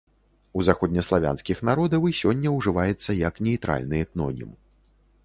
У 0.59 0.63
заходнеславянскіх 0.69 1.61
народаў 1.69 2.07
і 2.11 2.15
сёння 2.21 2.53
ўжываецца 2.57 3.15
як 3.21 3.39
нейтральны 3.49 4.03
этнонім. 4.07 4.49